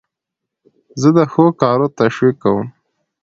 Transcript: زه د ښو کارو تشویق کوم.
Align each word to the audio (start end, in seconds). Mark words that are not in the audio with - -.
زه 1.01 1.09
د 1.17 1.19
ښو 1.31 1.45
کارو 1.61 1.87
تشویق 1.99 2.35
کوم. 2.43 2.67